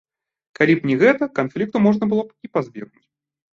Калі 0.59 0.73
б 0.77 0.81
не 0.91 0.95
гэта, 1.03 1.27
канфлікту 1.41 1.77
можна 1.87 2.03
было 2.15 2.21
б 2.25 2.29
і 2.49 2.53
пазбегнуць. 2.55 3.07